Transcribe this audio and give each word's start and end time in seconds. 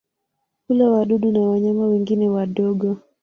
Hula 0.67 0.89
wadudu 0.89 1.31
na 1.31 1.39
wanyama 1.41 1.85
wengine 1.85 2.29
wadogo. 2.29 2.97